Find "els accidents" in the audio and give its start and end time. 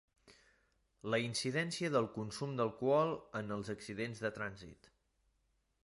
3.59-4.27